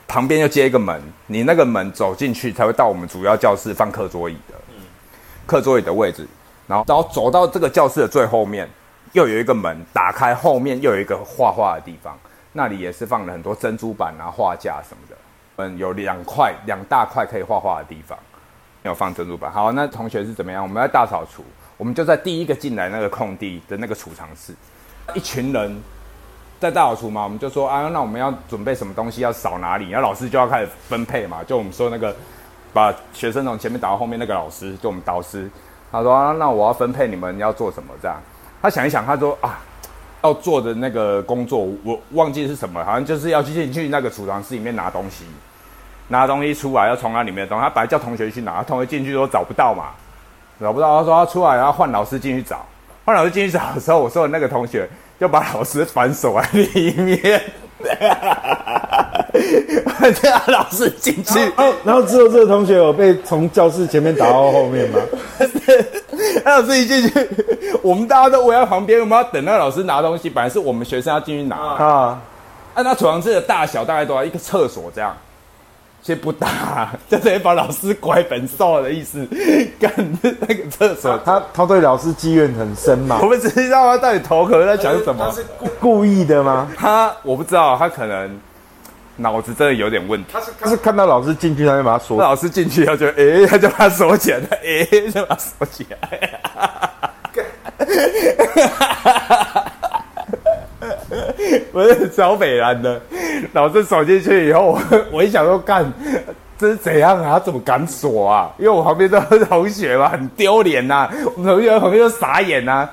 [0.07, 4.55] 旁边又接一个门，你那个门走进去才会到我们主要教室放课桌椅的，
[5.45, 6.27] 课桌椅的位置。
[6.67, 8.69] 然后，然后走到这个教室的最后面，
[9.11, 12.17] 又有一个门打开，后面又有一个画画的地方，
[12.53, 15.17] 那里也是放了很多珍珠板啊、画架什么的。
[15.57, 18.17] 嗯，有两块两大块可以画画的地方，
[18.83, 19.51] 有放珍珠板。
[19.51, 20.63] 好，那同学是怎么样？
[20.63, 21.43] 我们在大扫除，
[21.75, 24.53] 我们就在第一个进来那个空地的那个储藏室，
[25.13, 25.83] 一群人
[26.63, 29.89] 在大扫除嘛，我们就说啊，那我们要准备什么东西，要扫哪里？
[29.89, 32.15] 然后老师就要开始分配嘛，就我们说那个
[32.73, 35.49] 把学生从前面打到后面那个老师，就我们导师，
[35.91, 38.17] 他说啊，那我要分配你们要做什么这样。
[38.61, 39.59] 他想一想，他说啊。
[40.25, 45.25] 要做的那个工作，我忘记是什么，好像就是要去进去那个储藏室里面拿东西，
[46.07, 47.59] 拿东西出来要从那里面的东。
[47.59, 49.87] 他本来叫同学去拿，同学进去都找不到嘛，
[50.61, 50.97] 找不到。
[50.97, 52.65] 他说他出来，然后换老师进去找。
[53.03, 54.89] 换老师进去找的时候，我说的那个同学
[55.23, 57.41] 就把老师反锁在里面。
[60.21, 61.39] 叫老师进去，
[61.85, 64.99] 然后之后这个同学有被从教室前面打到后面吗？
[66.43, 67.29] 老师一进去，
[67.81, 70.29] 我们大家都围在旁边，我们要等那个老师拿东西。
[70.29, 72.21] 本来是我们学生要进去拿啊，
[72.73, 74.25] 按他储藏室的大小，大概多少？
[74.25, 75.15] 一个厕所这样，
[76.03, 79.25] 其实不打，就等于把老师拐本兽的意思。
[79.79, 83.17] 干那个厕所，他他对老师积怨很深嘛？
[83.21, 85.25] 我们只知道他到底头壳在讲什么？
[85.25, 85.43] 他是
[85.79, 86.69] 故意的吗？
[86.77, 88.39] 他我不知道，他可能。
[89.15, 90.31] 脑子真的有点问题。
[90.33, 92.19] 他是他是看到老师进去，他就把他锁。
[92.19, 96.41] 老师进去，他就哎，他就把他锁起来， 哎，就把他锁起来。
[101.71, 103.01] 我是找北兰的，
[103.53, 105.91] 老师走进去以后，我 我一想说，干
[106.57, 107.33] 这是怎样啊？
[107.33, 108.51] 他怎么敢锁啊？
[108.57, 111.09] 因为我旁边都是同学嘛，很丢脸呐。
[111.35, 112.89] 我们同学旁边都傻眼呐。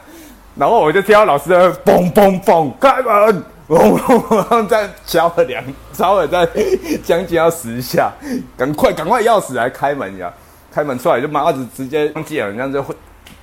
[0.56, 3.42] 然后我就听到老师在嘣嘣嘣开门。
[3.68, 6.44] 我再敲了两，敲了再
[7.04, 8.10] 将近要十下，
[8.56, 10.32] 赶快赶快钥匙来开门呀！
[10.72, 12.92] 开门出来就妈子直接忘记了，人家就会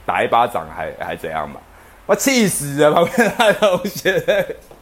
[0.06, 1.62] 打一巴掌，还还怎样嘛？
[2.06, 4.22] 我气死了，旁边那同学。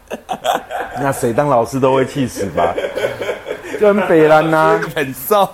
[1.02, 2.74] 那谁当老师都会气死吧？
[3.80, 5.48] 就很北兰呐，很瘦。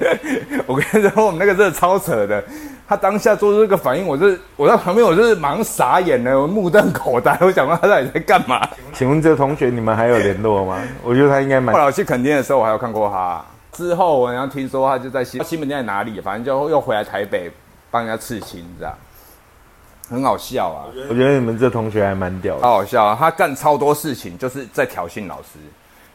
[0.66, 2.42] 我跟你说，我们那个真的超扯的。
[2.86, 7.36] 他当下做出这个反应，我是我在旁边，我就是忙傻眼了，我目瞪口呆。
[7.40, 8.60] 我想问他到底在干嘛？
[8.92, 10.78] 请问这个同学你们还有联络吗？
[11.02, 11.72] 我觉得他应该蛮。
[11.72, 13.42] 后来我去垦丁的时候，我还有看过他。
[13.72, 17.50] 之后我好像听说他就在西西门店在哪里，反正就又回来台北
[17.90, 18.94] 帮人家刺青，这样
[20.08, 20.86] 很好笑啊。
[21.08, 23.16] 我觉得你们这同学还蛮屌，好好笑啊！
[23.18, 25.58] 他干超多事情，就是在挑衅老师。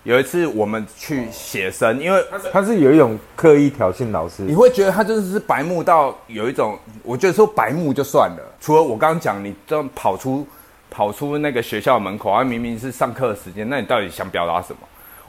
[0.04, 8.56] 有一次我们去写生，因为他是有一种刻意挑衅老师，你会觉得他真的是白目到有一种，我觉得说白目就算了。
[8.62, 10.48] 除了我刚刚讲，你这样跑出
[10.90, 14.80] 跑出那个学校门口，他明明是上课的时间，那你到底想表达什么？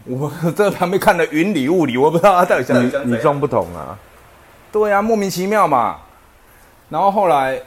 [0.05, 3.99] 我在旁边看的云里雾里，我不知道他到底想与众不同啊。
[4.73, 5.99] 对啊，莫名其妙嘛。
[6.89, 7.61] 然后后来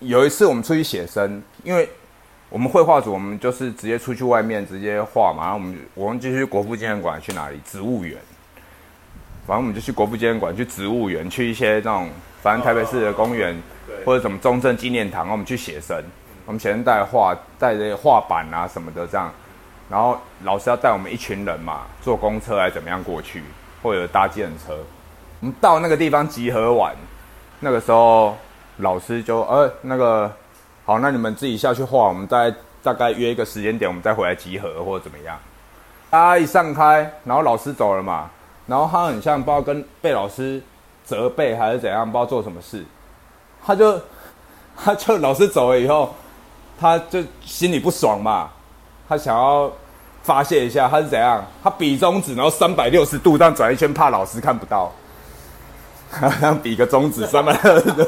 [0.00, 1.88] 有一次我们出去写生，因为。
[2.52, 5.44] 我们绘画组，我们就是直接出去外面直接画嘛。
[5.44, 7.60] 然后我们我们就去国父纪念馆，去哪里？
[7.64, 8.18] 植物园。
[9.46, 12.08] 反正我们就去国父纪念馆，去植物园，去一些那种，
[12.42, 13.56] 反正台北市的公园，
[14.04, 15.28] 或者什么中正纪念堂。
[15.30, 15.96] 我们去写生，
[16.44, 19.32] 我们写生带画，带着画板啊什么的这样。
[19.88, 23.44] 然后老师要带我们一群人嘛，坐公车还是怎么样过去，
[23.80, 24.76] 或者搭计程车。
[25.38, 26.92] 我们到那个地方集合完，
[27.60, 28.36] 那个时候
[28.80, 30.30] 老师就呃那个。
[30.86, 35.38] 好，那你们自己下去画，我们再大概约一个时间点，我们再回来集合或者怎么样。
[36.08, 38.28] 大家一散开，然后老师走了嘛，
[38.66, 40.60] 然后他很像不知道跟被老师
[41.04, 42.84] 责备还是怎样，不知道做什么事，
[43.64, 44.00] 他就
[44.76, 46.12] 他就老师走了以后，
[46.80, 48.50] 他就心里不爽嘛，
[49.08, 49.70] 他想要
[50.24, 51.44] 发泄一下，他是怎样？
[51.62, 54.90] 他比中指，然后三百六十度这样转一圈，怕老师看不到。
[56.10, 58.04] 好像比个中指，三百六十度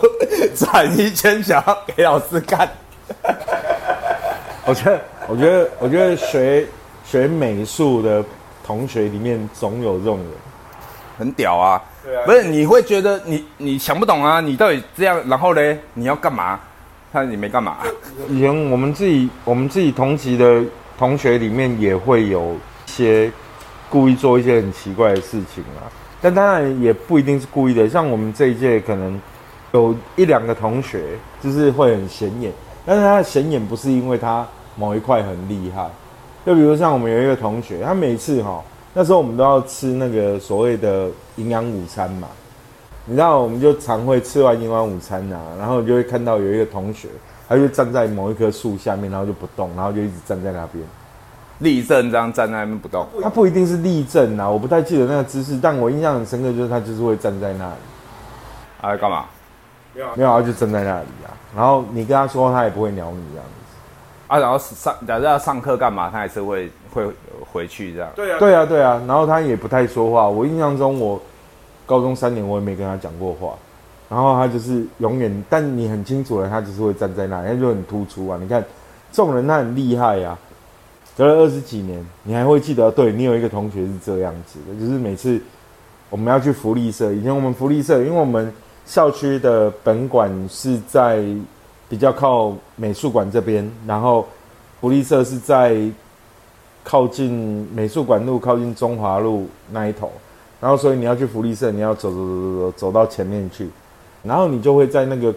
[0.56, 2.68] 转一圈，想要给老师看。
[4.64, 6.66] 我觉得，我觉得，我觉得学
[7.04, 8.24] 学美术的
[8.64, 10.26] 同学里面总有这种人，
[11.18, 11.82] 很屌啊！
[12.04, 14.40] 对啊，不是你会觉得你你想不懂啊？
[14.40, 15.78] 你到底这样，然后呢？
[15.94, 16.58] 你要干嘛？
[17.12, 17.78] 看你没干嘛。
[18.28, 20.62] 以前我们自己我们自己同级的
[20.96, 22.54] 同学里面也会有
[22.86, 23.30] 一些
[23.90, 25.90] 故意做一些很奇怪的事情啊。
[26.22, 29.20] 但当然也不一定是故意的，像我们这一届可能
[29.72, 32.52] 有一两个同学就是会很显眼，
[32.84, 35.90] 但是他的显眼不是因为他某一块很厉害，
[36.44, 38.62] 就比如像我们有一个同学，他每次哈
[38.94, 42.28] 那时候我们都要吃那个所谓的营养午餐嘛，
[43.06, 47.08] 你知道我们就常会吃完营养午餐呐，然后就会看到有一个同学，
[47.48, 50.84] 他就站在某一棵树下面，然后就不动，然后就一直站在那边。
[51.60, 57.74] 立正这样站在那边不动，他不一定是立正啊，我不太记得那个姿势，但我印象很深刻，就是他就是会站在那里。
[58.80, 59.26] 啊，干嘛？
[59.94, 61.30] 没有，他就站在那里啊。
[61.54, 63.52] 然后你跟他说，他也不会鸟你这样子。
[64.26, 67.06] 啊，然后上假设要上课干嘛，他还是会会
[67.52, 68.08] 回去这样。
[68.14, 69.02] 对啊，对啊，对啊。
[69.06, 70.28] 然后他也不太说话。
[70.28, 71.20] 我印象中，我
[71.84, 73.54] 高中三年我也没跟他讲过话。
[74.08, 78.38] 然后他就是永远，但你很清楚了，他就是会站在那，他就很突出啊。
[78.40, 78.62] 你看，
[79.10, 80.38] 这种人他很厉害呀。
[81.14, 82.90] 隔了二十几年，你还会记得？
[82.90, 85.38] 对你有一个同学是这样子的，就是每次
[86.08, 88.50] 我们要去福利社，以前我们福利社，因为我们
[88.84, 91.22] 校区的本馆是在
[91.88, 94.26] 比较靠美术馆这边，然后
[94.80, 95.76] 福利社是在
[96.82, 100.10] 靠近美术馆路、靠近中华路那一头，
[100.60, 103.68] 然后所以你要去福利社，你要走走走走走走到前面去，
[104.22, 105.32] 然后你就会在那个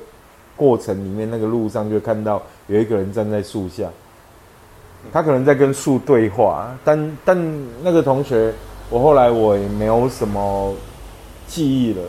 [0.56, 3.88] 过程里面，那个路上就看到有一个人站在树下。
[5.14, 8.52] 他可能在跟树对话，但但那个同学，
[8.90, 10.74] 我后来我也没有什么
[11.46, 12.02] 记忆了。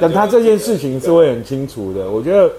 [0.00, 2.50] 但他这件事情是会很清楚的，我觉得，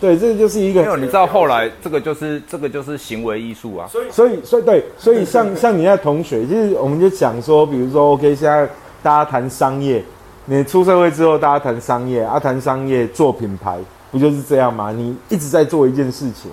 [0.00, 0.82] 对，这就是一个。
[0.82, 3.88] 没有，你知道后来这个就是这个就是行为艺术啊。
[3.88, 8.68] 所以所以所以对，所以像 像你那同学，就是我们就讲说，比如说，OK，现在
[9.02, 10.04] 大家谈商业，
[10.44, 13.78] 你出社会之后，大家谈商业，啊，谈商业做品牌，
[14.10, 14.92] 不就是这样吗？
[14.92, 16.50] 你一直在做一件事情。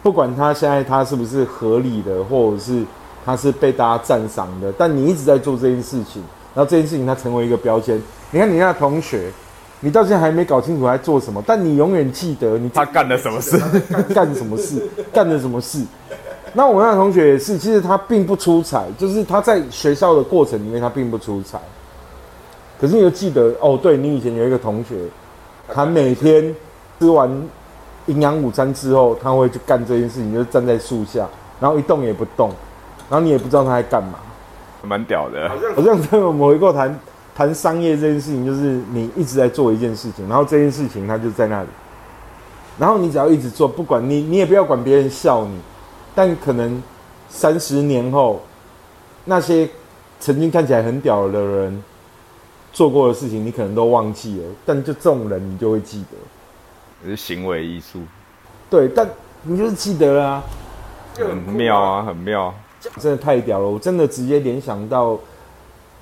[0.00, 2.84] 不管他现在他是不是合理的，或者是
[3.24, 6.22] 他是被大家赞赏的，但你一直在做这件事情，
[6.54, 8.00] 然后这件事情它成为一个标签。
[8.30, 9.30] 你看你那同学，
[9.80, 13.58] 你到现在还没搞清楚他做什么，但你永远记得你他干了什么事，
[14.14, 14.82] 干什么事，
[15.12, 15.82] 干了什么事。
[16.52, 21.58] 那我那同学也是，其实他并不出彩，就是他在学校的过程里面他并不出彩。
[22.80, 24.96] 可是你就记得哦，对你以前有一个同学，
[25.72, 26.54] 他每天
[26.98, 27.30] 吃完。
[28.06, 31.28] 营养午餐之后，他会去干这件事情，就是站在树下，
[31.60, 32.48] 然后一动也不动，
[33.10, 34.14] 然后你也不知道他在干嘛，
[34.82, 35.48] 蛮屌的。
[35.48, 37.00] 好像好像在某一个谈
[37.34, 41.68] 谈商业这件事情，就是你一直在做一件事情，然后这件事情它就在那里，
[42.78, 45.60] 然后你只要一直做，不管你，你也不要管别人笑你，
[46.14, 46.82] 但可能
[47.28, 48.42] 三十年后，
[49.24, 49.68] 那些
[50.20, 51.82] 曾经看起来很屌的人
[52.72, 57.08] 做过的事情，你可能都忘记了，但就这种人，你就会记得。
[57.08, 58.00] 是行为艺术，
[58.68, 59.08] 对，但
[59.42, 60.42] 你就是记得啦，
[61.16, 62.52] 很妙啊，很妙，
[62.98, 63.68] 真的太屌了！
[63.68, 65.18] 我真的直接联想到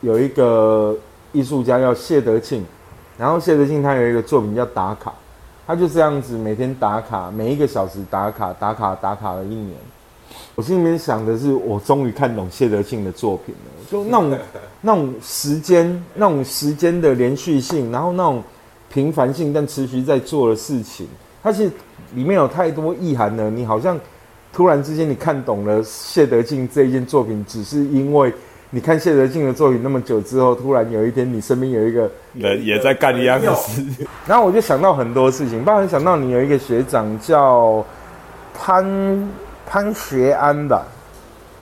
[0.01, 0.97] 有一个
[1.33, 2.65] 艺术家叫谢德庆，
[3.17, 5.13] 然后谢德庆他有一个作品叫打卡，
[5.67, 9.77] 他就这样子每天打卡，每一个小时打卡，打卡打卡了一年。
[10.55, 14.39] 我心里面想的是，我终于看懂谢德庆的作品了，就那种
[14.81, 18.43] 那种时间，那种时间的连续性，然后那种。
[18.89, 21.07] 平凡性但持续在做的事情，
[21.43, 21.65] 它是
[22.15, 23.51] 里面有太多意涵了。
[23.51, 23.99] 你好像
[24.57, 28.33] 突然之间你看懂了谢德庆这一件作品，只是因为
[28.71, 33.85] 你看谢德庆的作品那么久之后，突然有一天你身边有一个人也在干一样的事，
[34.27, 37.85] 然后我就想到很多事情，包括想到你有一个学长叫
[38.59, 39.29] 潘
[39.69, 40.87] 潘学安吧，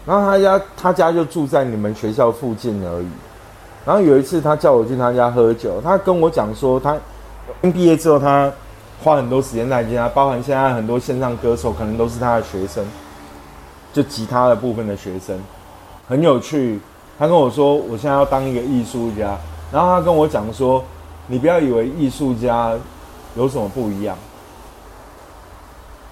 [0.07, 3.09] 然后他家他家就住在你们学校附近而已。
[3.85, 6.96] 然后有一次他叫我去他家喝酒，他跟我讲说他。
[7.61, 8.50] 毕业之后，他
[9.05, 12.83] 花很多时间在家，包含现在很多线上歌手可能都是他的学生，
[13.93, 15.38] 就吉他的部分的学生，
[16.09, 16.81] 很有趣。
[17.19, 19.37] 他跟我说，我现在要当一个艺术家，
[19.71, 20.83] 然后他跟我讲说，
[21.27, 22.73] 你不要以为艺术家
[23.37, 24.17] 有什么不一样。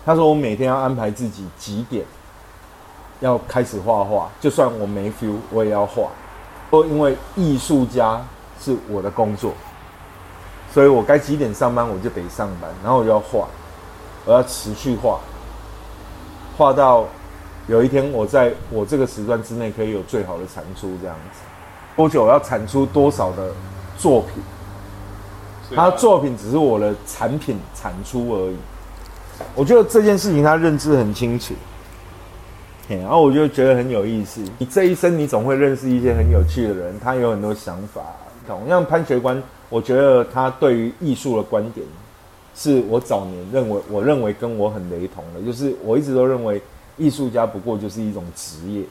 [0.04, 2.04] 他说我每天要安排自己几点
[3.20, 6.10] 要开始画画，就算我没 feel，我也要画。
[6.68, 8.22] 说因为艺术家
[8.60, 9.54] 是我的工作。
[10.72, 13.46] 所以我该几点上班，我就得上班，然后我就要画，
[14.24, 15.20] 我要持续画，
[16.56, 17.04] 画到
[17.66, 21.40] 有一天我在我这个时段之内可以有最好的产出，这样子。
[21.94, 23.52] 多久要产出多少的
[23.98, 24.42] 作品？
[25.76, 28.56] 他作品只是我的产品产出而已。
[29.54, 31.52] 我觉得这件事情他认知很清楚，
[32.88, 34.42] 然后我就觉得很有意思。
[34.56, 38.00] 你这一生你总会认识一些很有趣的人，他有很多想法。
[38.46, 39.42] 同样潘学官。
[39.72, 41.86] 我觉得他对于艺术的观点，
[42.54, 46.60] 是我早年认为，我认为跟我很雷同的，就是我一直都认为
[46.98, 48.82] 艺术家不过就是一种职业，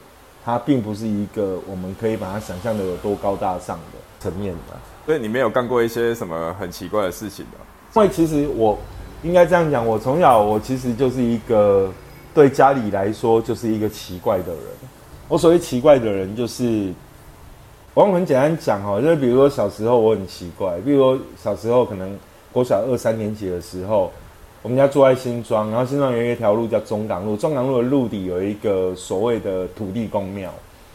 [0.44, 4.76] 它并不是一个我们可以把它想象的有多高大上的层面的。
[5.06, 7.58] 所以你没有干过一些什么很奇怪的事情的？
[7.94, 8.76] 因为其实我
[9.22, 11.92] 应该这样讲，我从小我其实就是一个
[12.34, 14.64] 对家里来说就是一个奇怪的人。
[15.28, 16.92] 我所谓奇怪的人，就是
[17.94, 22.18] 我用很简单讲哈，就是比如说小时候我很奇怪，比如说小时候可能
[22.50, 24.10] 国小二三年级的时候，
[24.62, 30.50] 我们家住在新庄，然后新庄有一条路叫中港路，中港路的路底有一个所谓的土地公庙。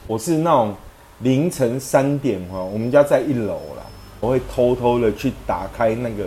[0.08, 0.74] 我是那种
[1.20, 3.84] 凌晨三点哈，我们家在一楼啦，
[4.20, 6.26] 我会偷偷的去打开那个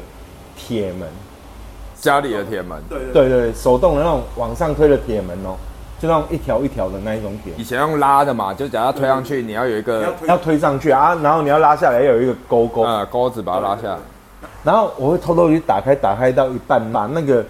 [0.56, 1.08] 铁门，
[1.96, 5.56] 家里的铁门，对对对，手动的那种往上推的铁门哦，
[6.00, 13.98] 就那种一条一条的那一种铁以，前用拉的嘛，就假如推上去，你要有一个要推上去啊，然后你要拉下来，要有一个钩钩啊钩子把它拉下来。
[14.64, 17.44] 然后我会偷偷去打开，打开到一半，把那个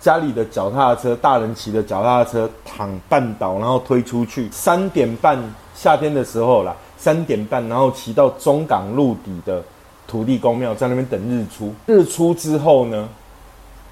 [0.00, 4.48] 家里的脚踏车，大人骑的脚踏车躺半倒，然后推出去。
[4.50, 5.38] 三点半，
[5.74, 9.62] 夏天的时候啦，三点半，然后骑到中港路底的
[10.08, 11.74] 土地公庙，在那边等日出。
[11.84, 13.06] 日出之后呢，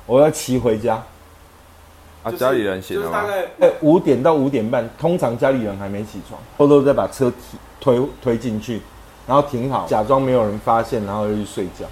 [0.07, 1.03] 我要骑回家。
[2.23, 3.25] 啊，家里人醒了吗？
[3.61, 8.83] 呃，五点到五点半，通常家里人还没起床，偷偷再把车提推推进去，
[9.27, 11.87] 然后停好，假装没有人发现，然后就去睡觉。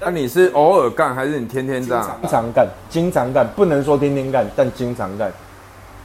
[0.00, 2.18] 那你是偶尔干，还是你天天这样？
[2.22, 5.32] 经常干，经常干，不能说天天干，但经常干。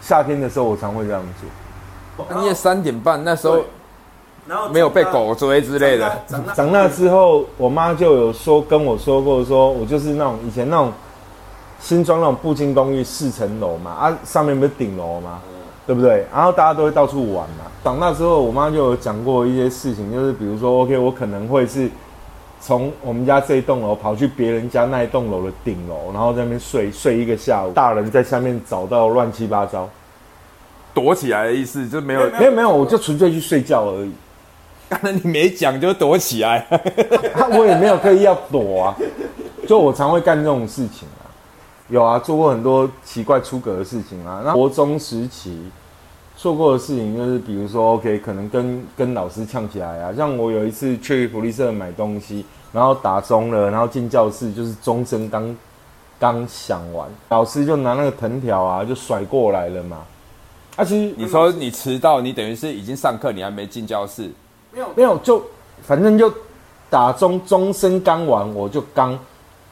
[0.02, 2.26] 夏天的时候，我常会这样做。
[2.26, 3.64] 半夜三点半，那时候
[4.72, 6.22] 没有被狗追之类的。
[6.54, 10.92] 长大之后，我妈就有说跟我说过，说我就是那种以前那种
[11.80, 15.40] 新装那种布金公寓四层楼嘛，啊，上面不是顶楼吗？
[15.88, 16.26] 对不对？
[16.32, 17.66] 然后大家都会到处玩嘛。
[17.84, 21.90] 长大之后，我妈就有讲过一些事情，就是比如说，OK，我可能会是
[22.62, 29.90] 从我们家这一栋楼跑去别人家那一栋楼的顶楼，然后在那边睡睡一个下午，大人在下面找到乱七八糟。
[30.94, 32.30] 躲起来的意思就没有。
[32.32, 34.12] 没有没有，我就纯粹去睡觉而已。
[34.90, 36.60] 刚才你没讲就躲起来。
[37.34, 38.96] 啊我也没有刻意要躲啊，
[39.68, 41.19] 就我常会干这种事情啊，
[41.90, 44.42] 有啊，做过很多奇怪出格的事情啊。
[44.46, 45.60] 那国中时期
[46.38, 50.14] 做过的事情就是，比如说，OK，可能跟跟老师呛起来啊。
[50.16, 55.58] 像我有一次去福利社买东西，然后打钟了，然后进教室，就是钟声刚
[56.20, 59.98] 刚响完，老师就拿那个藤条啊，就甩过来了嘛。
[60.76, 64.30] 啊，其实你说你迟到，你等于是已经上课，你还没进教室。
[64.96, 65.44] 没有，就
[65.82, 66.32] 反正就
[66.90, 69.18] 打钟，钟声刚完，我就刚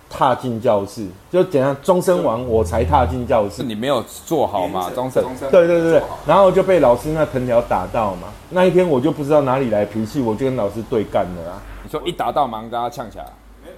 [0.09, 3.63] 踏进教室，就简单钟声完我才踏进教室是。
[3.63, 4.89] 你没有做好嘛？
[4.95, 5.23] 钟声。
[5.51, 8.29] 对对对对，然后就被老师那藤条打到嘛。
[8.49, 11.61] 那一天我就不知道哪里来脾气，我就跟老师对干了啊。
[11.83, 13.25] 你说一打到马上跟他呛起来。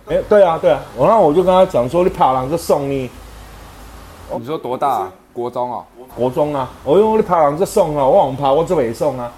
[0.08, 3.10] 哎、对啊对啊，我然后我就跟他讲说，你怕狼就送你
[4.38, 5.12] 你说多大、啊？
[5.34, 5.84] 国中哦。
[6.16, 9.32] 国中啊，我用你跑狼就送啊，我往爬我这北送啊。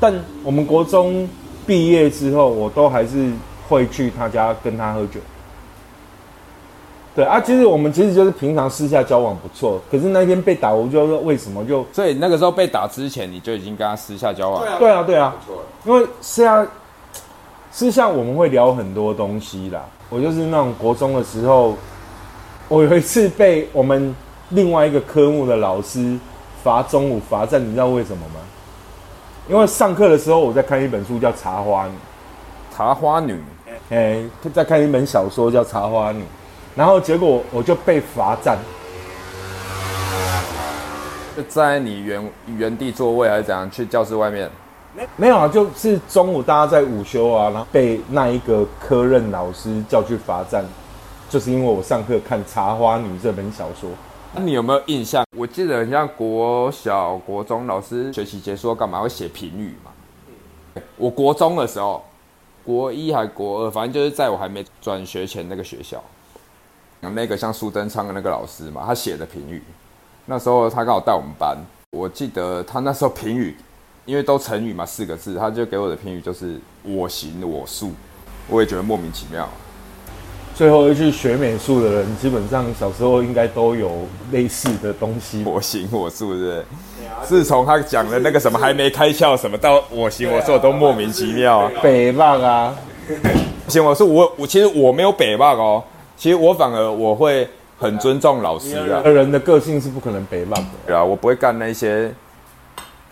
[0.00, 1.28] 但我们国中
[1.66, 3.32] 毕业之后，我都还是
[3.68, 5.20] 会去他家跟他喝酒。
[7.14, 14.60] 对啊，其实我们其实就是平常私下交往不错，可是那天被打，我就说为什么就所以那个时候被打之前，你就已经跟他私下交往。
[14.60, 15.66] 对啊对啊对啊，不错了。
[15.84, 16.66] 因为私下
[17.70, 19.84] 私下我们会聊很多东西啦。
[20.10, 21.76] 我就是那种国中的时候，
[22.68, 24.14] 我有一次被我们
[24.50, 26.18] 另外一个科目的老师
[26.62, 28.40] 罚中午罚站，你知道为什么吗？
[29.48, 31.92] 因为上课的时候我在看一本书叫《茶花女》，
[32.76, 33.38] 茶花女，
[33.90, 34.22] 哎、
[34.54, 36.22] 在看一本小说叫《茶花女》，
[36.76, 38.58] 然后结果我就被罚站。
[41.36, 43.68] 就在你原原地座位还是怎样？
[43.70, 44.50] 去教室外面。
[45.16, 50.64] 没有啊，就是中午大家在午休啊，然后被那一个科任老师叫去罚站，
[51.28, 53.90] 就是因为我上课看《茶花女》这本小说。
[54.32, 55.24] 那你有没有印象？
[55.36, 59.90] 我记得很像国小、国中老师学习结束后干嘛会写评语嘛？
[60.96, 62.04] 我国中的时候，
[62.64, 66.00] 国一还国二，反正就是在我还没转学前那个学校，
[67.10, 69.62] 那个像苏登昌的那个老师嘛，他写的评语。
[70.26, 71.56] 那时候他刚好带我们班，
[71.90, 73.56] 我记得他那时候评语，
[74.04, 77.92] 因为都成语嘛，四个字，他就给我的评语就是“我行我素”，
[78.48, 79.48] 我也觉得莫名其妙。
[80.54, 85.42] 最后一句学美术的人，基本上小时候应该都有类似的东西。
[85.44, 86.64] 我行我素，是不是？
[87.24, 91.70] 自从他讲了那个什么还没开窍什么到我行我素都莫名其妙啊。
[91.82, 92.74] 北棒啊，
[93.68, 95.82] 行我素，我我其实我没有北霸哦，
[96.16, 97.48] 其实我反而我会
[97.78, 100.70] 很尊重老师啊，人的个性是不可能北棒的。
[100.86, 102.10] 对啊，我不会干那些，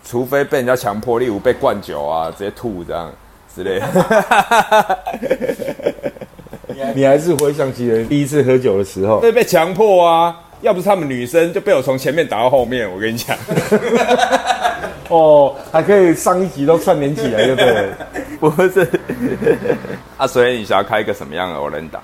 [0.03, 3.11] 除非被人家强迫，例如被灌酒啊，直接吐这样
[3.53, 3.87] 之类的。
[6.95, 13.37] 你还是回想起人第一次喝酒的时候，被被强迫啊，要不是他们女生就被我从前面打到后面，我跟你讲。
[15.09, 17.91] 哦，还可以上一集都串联起来，对不对？
[18.49, 18.87] 不是
[20.17, 21.99] 啊，所以你想要开一个什么样的 Olenda？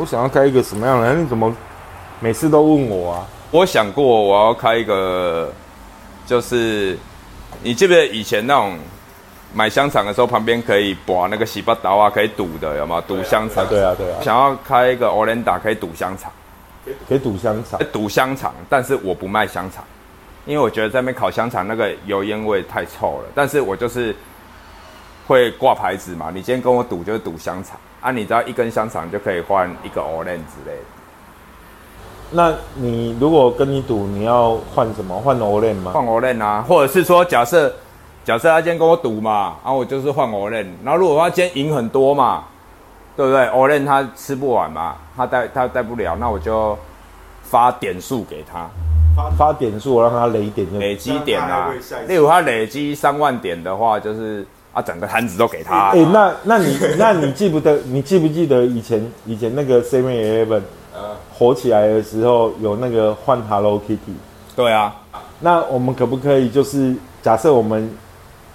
[0.00, 1.14] 我想要开一个什么样的？
[1.14, 1.54] 你怎么
[2.20, 3.26] 每次都问我啊？
[3.50, 5.52] 我想过我要开一个，
[6.26, 6.98] 就是
[7.62, 8.78] 你记不记得以前那种
[9.52, 13.02] 买香肠的时候，旁边可以拔那个洗八刀啊，可以堵的，有吗？
[13.06, 13.66] 堵香肠。
[13.68, 16.32] 对啊，对啊，想要开一个 Olenda 可以堵香肠，
[17.06, 17.78] 可以堵香肠。
[17.92, 19.84] 赌香肠，但是我不卖香肠，
[20.46, 23.24] 因为我觉得在那边烤香肠那个油烟味太臭了。
[23.34, 24.16] 但是我就是
[25.26, 30.82] 会挂牌子嘛，你今天跟我赌就是赌香肠啊，你知道一根香肠就可以换一个 Olenda 之类的。
[32.32, 35.18] 那你如果跟你赌，你要换什么？
[35.18, 35.90] 换 Olen 吗？
[35.92, 37.74] 换 Olen 啊，或者是说，假设
[38.24, 42.44] 假设他今天跟我赌嘛，然后我就是换 Olen，然后如果他今天赢很多嘛，
[43.16, 46.78] 对不对？Olen 他吃不完嘛，他带他带不了，那我就
[47.42, 48.70] 发点数给他，
[49.16, 51.74] 发发点数，我让他累点就累积点啊。
[52.06, 55.90] 例如他累积三万点的话，就是啊，整个摊子都给他。
[55.90, 57.78] 哎，那那你 那你记不得？
[57.86, 60.04] 你记不记得以前以前那个 Seven
[60.46, 60.62] Eleven？
[61.32, 64.12] 火起来的时候有那个换 Hello Kitty，
[64.54, 64.94] 对啊，
[65.38, 67.90] 那我们可不可以就是假设我们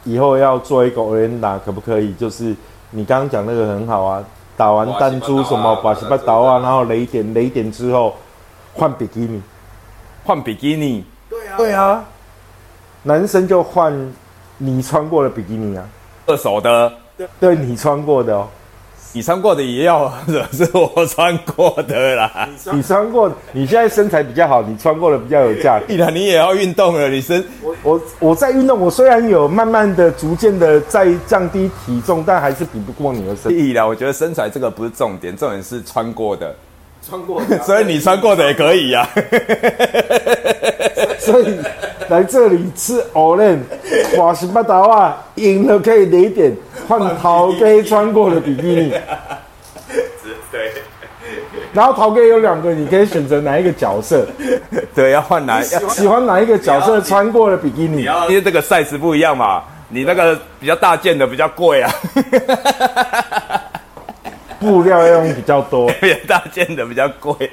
[0.03, 2.55] 以后要做一个 o r e n d a 可不可以就是
[2.91, 4.23] 你刚刚讲那个很好啊，
[4.55, 8.13] 打完弹珠什么把什么刀啊，然后雷点雷点之后
[8.75, 9.41] 换比基尼，
[10.23, 12.03] 换比基尼，对啊，对啊，
[13.01, 14.13] 男生就换
[14.59, 15.83] 你穿过的比基尼啊，
[16.25, 16.91] 二手的，
[17.39, 18.47] 对你穿过的哦。
[19.13, 20.11] 你穿过的也要，
[20.51, 22.49] 是我穿过的啦。
[22.73, 25.79] 你穿过，你现在身材比较好，你穿过的比较有价。
[25.87, 33.49] 必然你也要运动了，你身我我我在运动，我虽然有慢慢的、逐渐的在降低体重，但还是比不过你的身。
[33.49, 36.53] 必然，我觉得身材这个不是重点，重点是穿过的。
[37.07, 39.07] 穿过，所以你穿过的也可以呀。
[41.19, 41.59] 所以
[42.09, 43.63] 来这里吃 e n
[44.17, 46.55] 哇西巴达啊，赢了可以累点。
[46.87, 48.93] 换陶给穿过的比基尼，
[50.51, 50.71] 对。
[51.73, 54.25] 然后陶哥有两个，你可以选择哪一个角色？
[54.93, 55.61] 对，要换哪？
[55.63, 58.03] 喜欢哪一个角色穿过的比基尼？
[58.29, 61.91] 因为这个 size 不一样嘛，你那个比较大件的比较贵啊。
[64.59, 65.89] 布料要用比较多，
[66.27, 67.33] 大件的比较贵。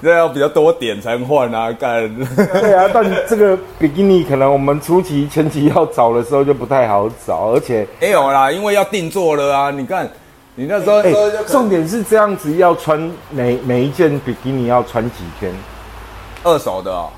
[0.00, 2.08] 这要比较多点才能换啊，干。
[2.60, 9.72] 对啊，但这个比基尼可能我们初期前期要找的时候就不太好找，而且没有啦，因为要定做了啊。
[9.72, 10.08] 你看，
[10.54, 11.02] 你那时候，
[11.48, 15.52] 重点是这样子，要穿每每一件比基尼要穿几天？
[16.44, 17.10] 二手的哦。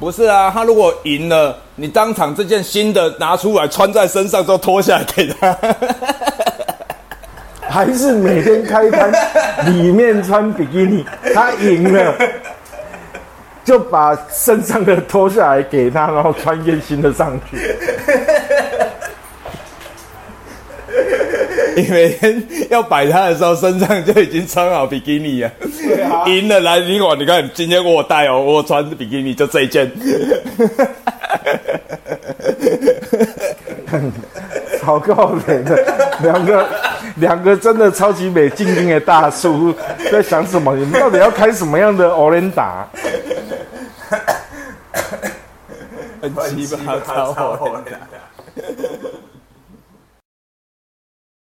[0.00, 5.56] 不是啊，他如果赢了，你当场这件新的拿出来穿在身上，之后脱下来给他。
[7.68, 9.12] 还是每天开摊，
[9.66, 12.14] 里面穿比基尼，他赢了，
[13.62, 17.58] 就把身上的脱下来给他，然后穿件新的上去。
[21.76, 25.50] 你每天要摆摊的时候，身上就已经穿好比基尼了。
[26.26, 29.90] 赢了来，你我你看，今天我带哦，我穿比基尼就这一件。
[34.82, 35.84] 好够美的
[36.22, 36.66] 两个。
[37.16, 39.74] 两个真的超级美静静的大叔
[40.12, 40.74] 在想什么？
[40.76, 42.84] 你们到底要开什么样的 Olenda？
[46.22, 47.98] 很奇葩，超 Olenda。